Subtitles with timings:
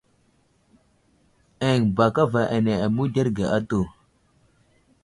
[1.69, 3.81] Eŋ ba kava ane aməwuderge atu.